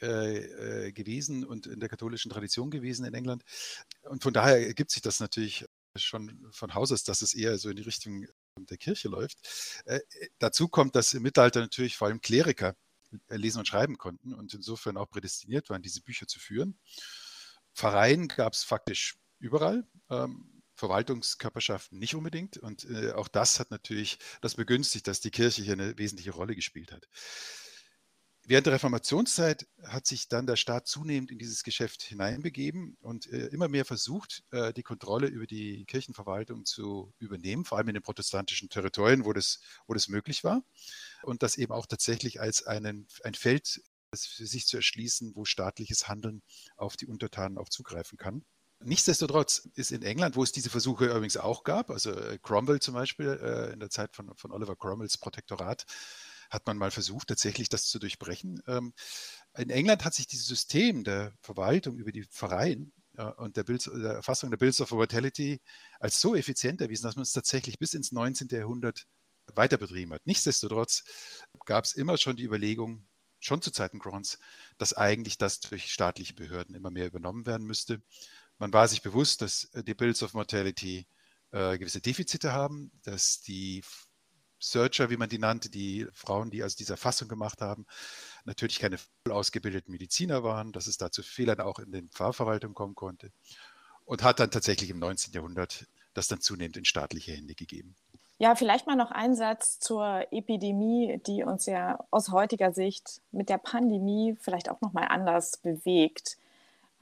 äh, 0.00 0.86
äh, 0.86 0.92
gewesen 0.92 1.44
und 1.44 1.66
in 1.66 1.80
der 1.80 1.88
katholischen 1.88 2.30
Tradition 2.30 2.70
gewesen 2.70 3.04
in 3.04 3.14
England. 3.14 3.44
Und 4.02 4.22
von 4.22 4.32
daher 4.32 4.66
ergibt 4.66 4.90
sich 4.90 5.02
das 5.02 5.20
natürlich 5.20 5.66
schon 5.96 6.48
von 6.52 6.74
Haus 6.74 6.90
aus, 6.90 7.04
dass 7.04 7.22
es 7.22 7.34
eher 7.34 7.58
so 7.58 7.68
in 7.68 7.76
die 7.76 7.82
Richtung 7.82 8.26
der 8.56 8.78
Kirche 8.78 9.08
läuft. 9.08 9.38
Dazu 10.38 10.68
kommt, 10.68 10.96
dass 10.96 11.12
im 11.12 11.22
Mittelalter 11.22 11.60
natürlich 11.60 11.98
vor 11.98 12.08
allem 12.08 12.22
Kleriker 12.22 12.74
lesen 13.28 13.58
und 13.58 13.68
schreiben 13.68 13.98
konnten 13.98 14.32
und 14.32 14.54
insofern 14.54 14.96
auch 14.96 15.10
prädestiniert 15.10 15.68
waren, 15.68 15.82
diese 15.82 16.00
Bücher 16.00 16.26
zu 16.26 16.40
führen. 16.40 16.78
Pfarreien 17.74 18.28
gab 18.28 18.54
es 18.54 18.64
faktisch 18.64 19.18
überall. 19.38 19.86
Ähm, 20.08 20.51
Verwaltungskörperschaften 20.82 22.00
nicht 22.00 22.16
unbedingt. 22.16 22.56
Und 22.56 22.84
äh, 22.90 23.12
auch 23.12 23.28
das 23.28 23.60
hat 23.60 23.70
natürlich 23.70 24.18
das 24.40 24.56
begünstigt, 24.56 25.06
dass 25.06 25.20
die 25.20 25.30
Kirche 25.30 25.62
hier 25.62 25.74
eine 25.74 25.96
wesentliche 25.96 26.32
Rolle 26.32 26.56
gespielt 26.56 26.90
hat. 26.90 27.08
Während 28.44 28.66
der 28.66 28.72
Reformationszeit 28.72 29.68
hat 29.84 30.08
sich 30.08 30.26
dann 30.26 30.48
der 30.48 30.56
Staat 30.56 30.88
zunehmend 30.88 31.30
in 31.30 31.38
dieses 31.38 31.62
Geschäft 31.62 32.02
hineinbegeben 32.02 32.96
und 33.00 33.32
äh, 33.32 33.46
immer 33.46 33.68
mehr 33.68 33.84
versucht, 33.84 34.42
äh, 34.50 34.72
die 34.72 34.82
Kontrolle 34.82 35.28
über 35.28 35.46
die 35.46 35.84
Kirchenverwaltung 35.84 36.64
zu 36.64 37.14
übernehmen, 37.20 37.64
vor 37.64 37.78
allem 37.78 37.90
in 37.90 37.94
den 37.94 38.02
protestantischen 38.02 38.68
Territorien, 38.68 39.24
wo 39.24 39.32
das, 39.32 39.60
wo 39.86 39.94
das 39.94 40.08
möglich 40.08 40.42
war. 40.42 40.64
Und 41.22 41.44
das 41.44 41.56
eben 41.56 41.72
auch 41.72 41.86
tatsächlich 41.86 42.40
als 42.40 42.66
einen, 42.66 43.06
ein 43.22 43.34
Feld 43.34 43.80
für 44.12 44.46
sich 44.46 44.66
zu 44.66 44.78
erschließen, 44.78 45.36
wo 45.36 45.44
staatliches 45.44 46.08
Handeln 46.08 46.42
auf 46.76 46.96
die 46.96 47.06
Untertanen 47.06 47.56
auch 47.56 47.68
zugreifen 47.68 48.18
kann. 48.18 48.44
Nichtsdestotrotz 48.84 49.68
ist 49.74 49.92
in 49.92 50.02
England, 50.02 50.36
wo 50.36 50.42
es 50.42 50.52
diese 50.52 50.70
Versuche 50.70 51.06
übrigens 51.06 51.36
auch 51.36 51.64
gab, 51.64 51.90
also 51.90 52.12
äh, 52.12 52.38
Cromwell 52.42 52.80
zum 52.80 52.94
Beispiel, 52.94 53.38
äh, 53.42 53.72
in 53.72 53.80
der 53.80 53.90
Zeit 53.90 54.14
von, 54.14 54.32
von 54.36 54.52
Oliver 54.52 54.76
Cromwells 54.76 55.18
Protektorat, 55.18 55.84
hat 56.50 56.66
man 56.66 56.76
mal 56.76 56.90
versucht, 56.90 57.28
tatsächlich 57.28 57.68
das 57.68 57.86
zu 57.86 57.98
durchbrechen. 57.98 58.62
Ähm, 58.66 58.92
in 59.56 59.70
England 59.70 60.04
hat 60.04 60.14
sich 60.14 60.26
dieses 60.26 60.46
System 60.46 61.02
der 61.02 61.32
Verwaltung 61.40 61.96
über 61.96 62.12
die 62.12 62.24
Pfarreien 62.24 62.92
äh, 63.16 63.24
und 63.24 63.56
der, 63.56 63.64
Bild, 63.64 63.86
der 63.86 64.12
Erfassung 64.12 64.50
der 64.50 64.58
Bills 64.58 64.80
of 64.80 64.90
Mortality 64.90 65.60
als 65.98 66.20
so 66.20 66.34
effizient 66.34 66.80
erwiesen, 66.80 67.04
dass 67.04 67.16
man 67.16 67.22
es 67.22 67.32
tatsächlich 67.32 67.78
bis 67.78 67.94
ins 67.94 68.12
19. 68.12 68.48
Jahrhundert 68.50 69.06
weiter 69.54 69.78
betrieben 69.78 70.12
hat. 70.12 70.26
Nichtsdestotrotz 70.26 71.04
gab 71.64 71.84
es 71.84 71.94
immer 71.94 72.18
schon 72.18 72.36
die 72.36 72.44
Überlegung, 72.44 73.06
schon 73.40 73.60
zu 73.60 73.70
Zeiten 73.70 73.98
Grants, 73.98 74.38
dass 74.78 74.94
eigentlich 74.94 75.38
das 75.38 75.60
durch 75.60 75.92
staatliche 75.92 76.34
Behörden 76.34 76.74
immer 76.74 76.90
mehr 76.90 77.06
übernommen 77.06 77.46
werden 77.46 77.66
müsste. 77.66 78.02
Man 78.58 78.72
war 78.72 78.88
sich 78.88 79.02
bewusst, 79.02 79.42
dass 79.42 79.64
äh, 79.74 79.82
die 79.82 79.94
Bills 79.94 80.22
of 80.22 80.34
Mortality 80.34 81.06
äh, 81.50 81.78
gewisse 81.78 82.00
Defizite 82.00 82.52
haben, 82.52 82.90
dass 83.02 83.42
die 83.42 83.82
Searcher, 84.58 85.10
wie 85.10 85.16
man 85.16 85.28
die 85.28 85.38
nannte, 85.38 85.70
die 85.70 86.06
Frauen, 86.12 86.50
die 86.50 86.62
also 86.62 86.76
diese 86.76 86.92
Erfassung 86.92 87.28
gemacht 87.28 87.60
haben, 87.60 87.84
natürlich 88.44 88.78
keine 88.78 88.98
voll 88.98 89.32
ausgebildeten 89.32 89.90
Mediziner 89.90 90.44
waren, 90.44 90.72
dass 90.72 90.86
es 90.86 90.96
da 90.96 91.10
zu 91.10 91.22
Fehlern 91.22 91.60
auch 91.60 91.80
in 91.80 91.90
den 91.90 92.08
Pfarrverwaltungen 92.10 92.74
kommen 92.74 92.94
konnte 92.94 93.32
und 94.04 94.22
hat 94.22 94.38
dann 94.38 94.50
tatsächlich 94.50 94.90
im 94.90 95.00
19. 95.00 95.32
Jahrhundert 95.32 95.86
das 96.14 96.28
dann 96.28 96.40
zunehmend 96.40 96.76
in 96.76 96.84
staatliche 96.84 97.32
Hände 97.32 97.54
gegeben. 97.54 97.96
Ja, 98.38 98.54
vielleicht 98.54 98.86
mal 98.86 98.96
noch 98.96 99.10
ein 99.10 99.34
Satz 99.34 99.78
zur 99.78 100.26
Epidemie, 100.32 101.20
die 101.26 101.44
uns 101.44 101.66
ja 101.66 101.98
aus 102.10 102.30
heutiger 102.30 102.72
Sicht 102.72 103.20
mit 103.30 103.48
der 103.48 103.58
Pandemie 103.58 104.36
vielleicht 104.40 104.68
auch 104.68 104.80
noch 104.80 104.92
mal 104.92 105.04
anders 105.04 105.58
bewegt. 105.58 106.38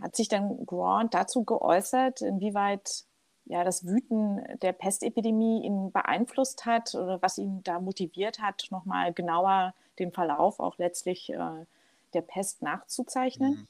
Hat 0.00 0.16
sich 0.16 0.28
dann 0.28 0.64
Grant 0.66 1.14
dazu 1.14 1.44
geäußert, 1.44 2.22
inwieweit 2.22 3.04
ja, 3.44 3.64
das 3.64 3.84
Wüten 3.84 4.40
der 4.62 4.72
Pestepidemie 4.72 5.64
ihn 5.64 5.90
beeinflusst 5.90 6.66
hat 6.66 6.94
oder 6.94 7.20
was 7.20 7.38
ihn 7.38 7.62
da 7.64 7.80
motiviert 7.80 8.40
hat, 8.40 8.68
nochmal 8.70 9.12
genauer 9.12 9.74
den 9.98 10.12
Verlauf 10.12 10.60
auch 10.60 10.78
letztlich 10.78 11.30
äh, 11.30 11.66
der 12.14 12.22
Pest 12.22 12.62
nachzuzeichnen? 12.62 13.50
Mhm. 13.50 13.68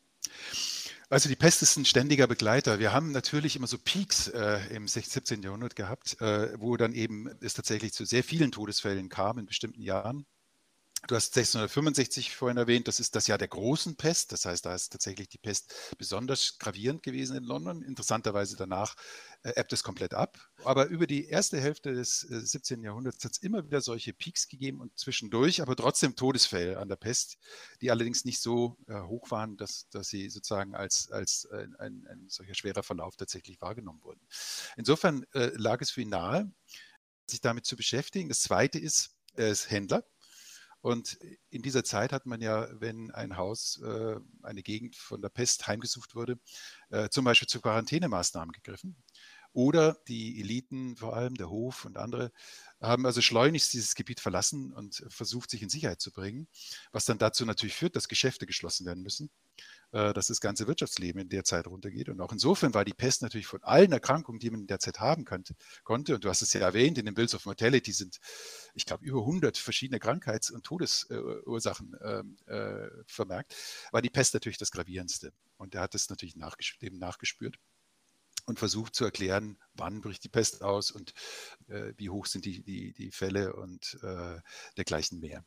Also 1.09 1.29
die 1.29 1.37
Pest 1.37 1.61
ist 1.63 1.77
ein 1.77 1.85
ständiger 1.85 2.29
Begleiter. 2.29 2.79
Wir 2.79 2.93
haben 2.93 3.11
natürlich 3.11 3.57
immer 3.57 3.67
so 3.67 3.79
Peaks 3.79 4.29
äh, 4.29 4.61
im 4.71 4.87
16, 4.87 5.13
17. 5.13 5.43
Jahrhundert 5.43 5.75
gehabt, 5.75 6.21
äh, 6.21 6.61
wo 6.61 6.77
dann 6.77 6.93
eben 6.93 7.29
es 7.41 7.55
tatsächlich 7.55 7.93
zu 7.93 8.05
sehr 8.05 8.23
vielen 8.23 8.53
Todesfällen 8.53 9.09
kam 9.09 9.39
in 9.39 9.47
bestimmten 9.47 9.83
Jahren. 9.83 10.25
Du 11.11 11.17
hast 11.17 11.37
1665 11.37 12.37
vorhin 12.37 12.57
erwähnt, 12.57 12.87
das 12.87 13.01
ist 13.01 13.17
das 13.17 13.27
Jahr 13.27 13.37
der 13.37 13.49
großen 13.49 13.97
Pest. 13.97 14.31
Das 14.31 14.45
heißt, 14.45 14.65
da 14.65 14.77
ist 14.77 14.91
tatsächlich 14.91 15.29
die 15.29 15.39
Pest 15.39 15.75
besonders 15.99 16.57
gravierend 16.61 17.03
gewesen 17.03 17.37
in 17.37 17.43
London. 17.43 17.83
Interessanterweise 17.83 18.55
danach 18.57 18.95
äh, 19.43 19.51
ebbt 19.57 19.73
es 19.73 19.83
komplett 19.83 20.15
ab. 20.15 20.39
Aber 20.63 20.87
über 20.87 21.09
die 21.09 21.27
erste 21.27 21.61
Hälfte 21.61 21.95
des 21.95 22.23
äh, 22.31 22.39
17. 22.39 22.85
Jahrhunderts 22.85 23.25
hat 23.25 23.33
es 23.33 23.39
immer 23.39 23.65
wieder 23.65 23.81
solche 23.81 24.13
Peaks 24.13 24.47
gegeben 24.47 24.81
und 24.81 24.97
zwischendurch 24.97 25.61
aber 25.61 25.75
trotzdem 25.75 26.15
Todesfälle 26.15 26.79
an 26.79 26.89
der 26.89 26.95
Pest, 26.95 27.39
die 27.81 27.91
allerdings 27.91 28.25
nicht 28.25 28.41
so 28.41 28.77
äh, 28.87 29.01
hoch 29.01 29.33
waren, 29.33 29.57
dass, 29.57 29.89
dass 29.89 30.11
sie 30.11 30.31
sozusagen 30.31 30.77
als, 30.77 31.11
als 31.11 31.47
äh, 31.47 31.67
ein, 31.81 32.07
ein, 32.07 32.27
solcher 32.29 32.55
schwerer 32.55 32.85
Verlauf 32.85 33.17
tatsächlich 33.17 33.61
wahrgenommen 33.61 34.05
wurden. 34.05 34.21
Insofern 34.77 35.27
äh, 35.33 35.51
lag 35.57 35.81
es 35.81 35.91
für 35.91 36.03
ihn 36.03 36.11
nahe, 36.11 36.53
sich 37.27 37.41
damit 37.41 37.67
zu 37.67 37.75
beschäftigen. 37.75 38.29
Das 38.29 38.43
Zweite 38.43 38.79
ist, 38.79 39.17
er 39.35 39.49
ist 39.49 39.73
Händler 39.73 40.05
und 40.83 41.19
in 41.51 41.63
dieser 41.63 41.85
Zeit 41.85 42.13
hat 42.13 42.27
man 42.27 42.41
ja, 42.41 42.69
wenn 42.81 43.11
ein 43.11 43.37
Haus, 43.37 43.81
äh, 43.85 44.17
eine 44.43 44.63
Gegend 44.63 44.97
von 44.97 45.21
der 45.21 45.29
Pest 45.29 45.67
heimgesucht 45.67 46.15
wurde, 46.15 46.39
äh, 46.91 47.09
zum 47.11 47.25
Beispiel 47.25 47.49
zu 47.49 47.61
Quarantänemaßnahmen 47.61 48.53
gegriffen. 48.53 48.97
Oder 49.53 49.99
die 50.07 50.41
Eliten, 50.41 50.97
vor 50.97 51.17
allem 51.17 51.35
der 51.35 51.51
Hof 51.51 51.85
und 51.85 51.99
andere, 51.99 52.31
haben 52.81 53.05
also 53.05 53.21
schleunigst 53.21 53.73
dieses 53.73 53.95
Gebiet 53.95 54.21
verlassen 54.21 54.73
und 54.73 55.05
versucht, 55.09 55.51
sich 55.51 55.63
in 55.63 55.69
Sicherheit 55.69 56.01
zu 56.01 56.13
bringen, 56.13 56.49
was 56.93 57.05
dann 57.05 57.19
dazu 57.19 57.45
natürlich 57.45 57.75
führt, 57.75 57.97
dass 57.97 58.09
Geschäfte 58.09 58.47
geschlossen 58.47 58.87
werden 58.87 59.03
müssen, 59.03 59.31
äh, 59.93 60.13
dass 60.15 60.29
das 60.29 60.41
ganze 60.41 60.67
Wirtschaftsleben 60.67 61.21
in 61.21 61.29
der 61.29 61.45
Zeit 61.45 61.67
runtergeht. 61.67 62.09
Und 62.09 62.21
auch 62.21 62.33
insofern 62.33 62.75
war 62.75 62.85
die 62.85 62.95
Pest 62.95 63.23
natürlich 63.23 63.49
von 63.49 63.63
allen 63.63 63.93
Erkrankungen, 63.93 64.39
die 64.39 64.51
man 64.51 64.61
in 64.61 64.67
der 64.67 64.79
Zeit 64.79 65.01
haben 65.01 65.25
konnte, 65.25 65.55
und 66.15 66.25
du 66.25 66.29
hast 66.29 66.43
es 66.43 66.53
ja 66.53 66.61
erwähnt, 66.61 66.97
in 66.99 67.07
den 67.07 67.15
Bills 67.15 67.35
of 67.35 67.45
Mortality 67.45 67.93
sind, 67.93 68.19
ich 68.75 68.87
glaube, 68.87 69.05
über 69.05 69.21
100 69.21 69.59
verschiedene 69.59 69.99
Krankheits- 69.99 70.51
und 70.51 70.65
Todesursachen 70.65 71.97
ähm, 72.03 72.37
äh, 72.47 72.89
vermerkt, 73.07 73.55
war 73.91 74.01
die 74.01 74.11
Pest 74.11 74.33
natürlich 74.35 74.59
das 74.59 74.71
gravierendste. 74.71 75.33
Und 75.57 75.75
er 75.75 75.83
hat 75.83 75.95
es 75.95 76.09
natürlich 76.09 76.37
nachgespürt, 76.37 76.93
dem 76.93 76.99
nachgespürt 76.99 77.59
und 78.51 78.59
versucht 78.59 78.95
zu 78.95 79.05
erklären, 79.05 79.59
wann 79.75 80.01
bricht 80.01 80.25
die 80.25 80.29
Pest 80.29 80.63
aus 80.63 80.91
und 80.91 81.15
äh, 81.69 81.95
wie 81.97 82.11
hoch 82.11 82.27
sind 82.27 82.45
die, 82.45 82.63
die, 82.63 82.93
die 82.93 83.11
Fälle 83.11 83.55
und 83.55 83.99
äh, 84.03 84.41
dergleichen 84.77 85.21
mehr. 85.21 85.45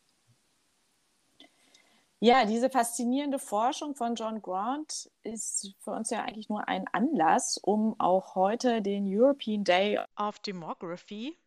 Ja, 2.19 2.45
diese 2.45 2.69
faszinierende 2.69 3.37
Forschung 3.37 3.95
von 3.95 4.15
John 4.15 4.41
Grant 4.41 5.11
ist 5.23 5.75
für 5.79 5.91
uns 5.91 6.09
ja 6.09 6.23
eigentlich 6.23 6.47
nur 6.47 6.69
ein 6.69 6.85
Anlass, 6.93 7.57
um 7.57 7.99
auch 7.99 8.35
heute 8.35 8.81
den 8.81 9.05
European 9.05 9.65
Day 9.65 9.99
of 10.15 10.39
Demography 10.39 11.37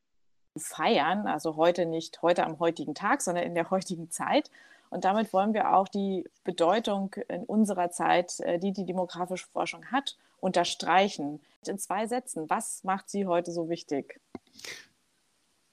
zu 0.52 0.60
feiern. 0.60 1.26
Also 1.26 1.56
heute 1.56 1.86
nicht 1.86 2.20
heute 2.20 2.44
am 2.44 2.58
heutigen 2.58 2.94
Tag, 2.94 3.22
sondern 3.22 3.44
in 3.44 3.54
der 3.54 3.70
heutigen 3.70 4.10
Zeit. 4.10 4.50
Und 4.90 5.04
damit 5.04 5.32
wollen 5.32 5.54
wir 5.54 5.74
auch 5.74 5.88
die 5.88 6.24
Bedeutung 6.44 7.14
in 7.28 7.44
unserer 7.44 7.90
Zeit, 7.90 8.40
äh, 8.40 8.58
die 8.58 8.72
die 8.72 8.84
demografische 8.84 9.46
Forschung 9.46 9.86
hat, 9.86 10.16
unterstreichen. 10.38 11.40
In 11.66 11.78
zwei 11.78 12.06
Sätzen, 12.06 12.48
was 12.48 12.84
macht 12.84 13.10
sie 13.10 13.26
heute 13.26 13.52
so 13.52 13.68
wichtig? 13.68 14.20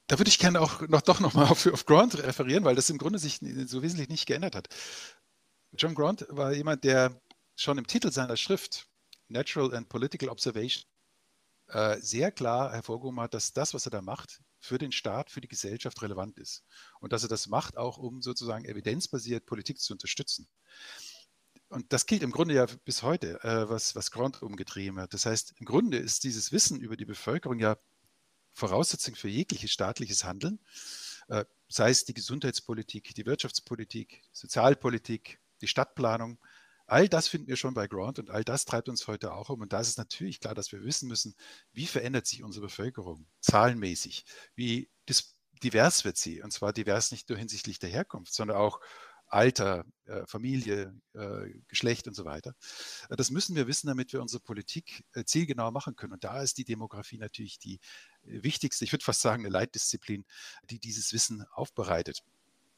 da 0.07 0.19
würde 0.19 0.29
ich 0.29 0.37
gerne 0.37 0.61
auch 0.61 0.81
noch 0.87 1.01
doch 1.01 1.19
nochmal 1.19 1.47
auf, 1.47 1.65
auf 1.65 1.85
Grant 1.85 2.17
referieren, 2.21 2.65
weil 2.65 2.75
das 2.75 2.89
im 2.89 2.99
Grunde 2.99 3.19
sich 3.19 3.39
so 3.65 3.81
wesentlich 3.81 4.09
nicht 4.09 4.25
geändert 4.25 4.55
hat. 4.55 4.67
John 5.71 5.95
Grant 5.95 6.27
war 6.29 6.53
jemand, 6.53 6.83
der 6.83 7.19
schon 7.55 7.79
im 7.79 7.87
Titel 7.87 8.11
seiner 8.11 8.37
Schrift 8.37 8.87
Natural 9.27 9.73
and 9.73 9.89
Political 9.89 10.29
Observation 10.29 10.83
äh, 11.67 11.97
sehr 11.97 12.31
klar 12.31 12.71
hervorgehoben 12.73 13.19
hat, 13.21 13.33
dass 13.33 13.53
das, 13.53 13.73
was 13.73 13.87
er 13.87 13.91
da 13.91 14.01
macht, 14.03 14.41
für 14.63 14.77
den 14.77 14.93
Staat, 14.93 15.29
für 15.29 15.41
die 15.41 15.49
Gesellschaft 15.49 16.01
relevant 16.01 16.37
ist. 16.39 16.63
Und 17.01 17.11
dass 17.11 17.23
er 17.23 17.29
das 17.29 17.47
macht, 17.47 17.77
auch 17.77 17.97
um 17.97 18.21
sozusagen 18.21 18.63
evidenzbasiert 18.63 19.45
Politik 19.45 19.79
zu 19.79 19.93
unterstützen. 19.93 20.47
Und 21.67 21.91
das 21.91 22.05
gilt 22.05 22.23
im 22.23 22.31
Grunde 22.31 22.53
ja 22.53 22.65
bis 22.85 23.03
heute, 23.03 23.43
äh, 23.43 23.69
was, 23.69 23.95
was 23.95 24.11
Grant 24.11 24.41
umgetrieben 24.41 24.99
hat. 24.99 25.13
Das 25.13 25.25
heißt, 25.25 25.53
im 25.57 25.65
Grunde 25.65 25.97
ist 25.97 26.23
dieses 26.23 26.51
Wissen 26.51 26.79
über 26.79 26.95
die 26.95 27.05
Bevölkerung 27.05 27.59
ja 27.59 27.77
Voraussetzung 28.53 29.15
für 29.15 29.27
jegliches 29.27 29.71
staatliches 29.71 30.23
Handeln, 30.23 30.59
äh, 31.27 31.43
sei 31.67 31.89
es 31.89 32.05
die 32.05 32.13
Gesundheitspolitik, 32.13 33.15
die 33.15 33.25
Wirtschaftspolitik, 33.25 34.23
Sozialpolitik, 34.31 35.41
die 35.61 35.67
Stadtplanung. 35.67 36.39
All 36.93 37.09
das 37.09 37.27
finden 37.27 37.47
wir 37.47 37.55
schon 37.55 37.73
bei 37.73 37.87
Grant 37.87 38.19
und 38.19 38.29
all 38.29 38.43
das 38.43 38.65
treibt 38.65 38.87
uns 38.87 39.07
heute 39.07 39.33
auch 39.33 39.49
um. 39.49 39.61
Und 39.61 39.73
da 39.73 39.79
ist 39.79 39.87
es 39.87 39.97
natürlich 39.97 40.39
klar, 40.39 40.53
dass 40.53 40.71
wir 40.71 40.83
wissen 40.83 41.09
müssen, 41.09 41.33
wie 41.71 41.87
verändert 41.87 42.27
sich 42.27 42.43
unsere 42.43 42.67
Bevölkerung 42.67 43.25
zahlenmäßig, 43.41 44.25
wie 44.53 44.91
divers 45.63 46.05
wird 46.05 46.17
sie. 46.17 46.43
Und 46.43 46.53
zwar 46.53 46.71
divers 46.71 47.09
nicht 47.09 47.29
nur 47.29 47.39
hinsichtlich 47.39 47.79
der 47.79 47.89
Herkunft, 47.89 48.31
sondern 48.35 48.57
auch 48.57 48.79
Alter, 49.25 49.85
äh, 50.05 50.23
Familie, 50.27 50.95
äh, 51.15 51.49
Geschlecht 51.67 52.07
und 52.07 52.13
so 52.13 52.25
weiter. 52.25 52.53
Äh, 53.09 53.15
das 53.15 53.31
müssen 53.31 53.55
wir 53.55 53.65
wissen, 53.65 53.87
damit 53.87 54.13
wir 54.13 54.21
unsere 54.21 54.43
Politik 54.43 55.03
zielgenau 55.25 55.71
machen 55.71 55.95
können. 55.95 56.13
Und 56.13 56.23
da 56.23 56.43
ist 56.43 56.59
die 56.59 56.63
Demografie 56.63 57.17
natürlich 57.17 57.57
die 57.57 57.79
wichtigste, 58.21 58.85
ich 58.85 58.93
würde 58.93 59.03
fast 59.03 59.21
sagen, 59.21 59.41
eine 59.41 59.51
Leitdisziplin, 59.51 60.25
die 60.69 60.77
dieses 60.77 61.11
Wissen 61.11 61.43
aufbereitet. 61.53 62.19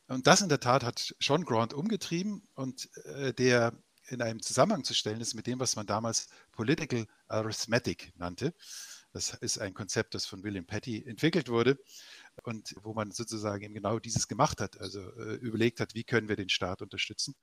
Und 0.07 0.25
das 0.25 0.39
in 0.39 0.47
der 0.47 0.61
Tat 0.61 0.85
hat 0.85 1.15
Sean 1.19 1.43
Grant 1.43 1.73
umgetrieben 1.73 2.47
und 2.53 2.89
der 3.39 3.73
in 4.07 4.21
einem 4.21 4.41
Zusammenhang 4.41 4.83
zu 4.83 4.93
stellen 4.93 5.21
ist 5.21 5.33
mit 5.33 5.47
dem, 5.47 5.59
was 5.59 5.75
man 5.75 5.85
damals 5.85 6.27
Political 6.51 7.07
Arithmetic 7.27 8.13
nannte. 8.15 8.53
Das 9.13 9.33
ist 9.33 9.59
ein 9.59 9.73
Konzept, 9.73 10.13
das 10.13 10.25
von 10.25 10.43
William 10.43 10.65
Petty 10.65 11.05
entwickelt 11.05 11.47
wurde 11.47 11.79
und 12.43 12.75
wo 12.83 12.93
man 12.93 13.11
sozusagen 13.11 13.63
eben 13.63 13.73
genau 13.73 13.97
dieses 13.97 14.27
gemacht 14.27 14.59
hat, 14.59 14.79
also 14.81 14.99
äh, 14.99 15.35
überlegt 15.35 15.79
hat, 15.79 15.95
wie 15.95 16.03
können 16.03 16.27
wir 16.27 16.35
den 16.35 16.49
Staat 16.49 16.81
unterstützen 16.81 17.33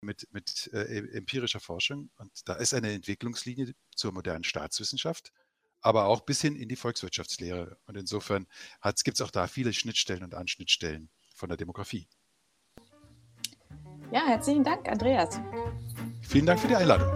mit, 0.00 0.28
mit 0.32 0.70
äh, 0.72 0.98
empirischer 1.16 1.60
Forschung. 1.60 2.10
Und 2.16 2.30
da 2.48 2.54
ist 2.54 2.74
eine 2.74 2.92
Entwicklungslinie 2.92 3.74
zur 3.96 4.12
modernen 4.12 4.44
Staatswissenschaft, 4.44 5.32
aber 5.80 6.06
auch 6.06 6.20
bis 6.20 6.40
hin 6.40 6.56
in 6.56 6.68
die 6.68 6.76
Volkswirtschaftslehre. 6.76 7.78
Und 7.86 7.96
insofern 7.96 8.46
gibt 9.02 9.16
es 9.16 9.20
auch 9.22 9.30
da 9.30 9.48
viele 9.48 9.72
Schnittstellen 9.72 10.22
und 10.22 10.34
Anschnittstellen 10.34 11.10
von 11.34 11.48
der 11.48 11.58
Demografie. 11.58 12.08
Ja, 14.12 14.26
herzlichen 14.26 14.62
Dank, 14.62 14.90
Andreas. 14.90 15.40
Vielen 16.20 16.44
Dank 16.44 16.60
für 16.60 16.68
die 16.68 16.76
Einladung. 16.76 17.08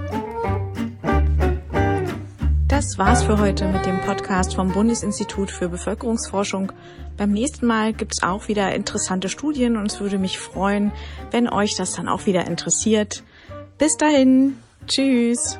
Das 2.68 2.96
war's 2.96 3.22
für 3.22 3.38
heute 3.38 3.68
mit 3.68 3.84
dem 3.84 4.00
Podcast 4.00 4.54
vom 4.54 4.72
Bundesinstitut 4.72 5.50
für 5.50 5.68
Bevölkerungsforschung. 5.68 6.72
Beim 7.18 7.32
nächsten 7.32 7.66
Mal 7.66 7.92
gibt's 7.92 8.22
auch 8.22 8.48
wieder 8.48 8.74
interessante 8.74 9.28
Studien 9.28 9.76
und 9.76 9.92
es 9.92 10.00
würde 10.00 10.18
mich 10.18 10.38
freuen, 10.38 10.90
wenn 11.30 11.50
euch 11.50 11.76
das 11.76 11.92
dann 11.92 12.08
auch 12.08 12.24
wieder 12.24 12.46
interessiert. 12.46 13.22
Bis 13.76 13.98
dahin. 13.98 14.56
Tschüss. 14.86 15.58